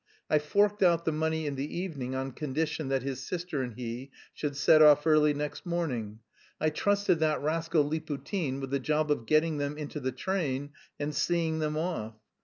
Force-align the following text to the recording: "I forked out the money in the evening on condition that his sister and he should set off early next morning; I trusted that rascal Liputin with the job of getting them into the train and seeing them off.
"I 0.31 0.39
forked 0.39 0.81
out 0.81 1.05
the 1.05 1.11
money 1.11 1.45
in 1.45 1.53
the 1.53 1.77
evening 1.77 2.15
on 2.15 2.31
condition 2.31 2.87
that 2.87 3.03
his 3.03 3.23
sister 3.23 3.61
and 3.61 3.75
he 3.75 4.09
should 4.33 4.57
set 4.57 4.81
off 4.81 5.05
early 5.05 5.31
next 5.31 5.63
morning; 5.63 6.21
I 6.59 6.71
trusted 6.71 7.19
that 7.19 7.39
rascal 7.43 7.87
Liputin 7.87 8.59
with 8.59 8.71
the 8.71 8.79
job 8.79 9.11
of 9.11 9.27
getting 9.27 9.59
them 9.59 9.77
into 9.77 9.99
the 9.99 10.11
train 10.11 10.71
and 10.99 11.13
seeing 11.13 11.59
them 11.59 11.77
off. 11.77 12.15